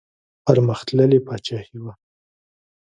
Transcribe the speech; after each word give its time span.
پرمختللې 0.45 1.19
پاچاهي 1.27 1.77
وه. 1.83 1.93